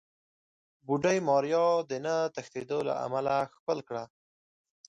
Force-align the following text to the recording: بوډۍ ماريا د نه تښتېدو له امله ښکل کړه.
بوډۍ 0.85 1.17
ماريا 1.27 1.67
د 1.89 1.91
نه 2.05 2.15
تښتېدو 2.35 2.79
له 2.87 2.93
امله 3.05 3.35
ښکل 3.53 3.79
کړه. 3.87 4.03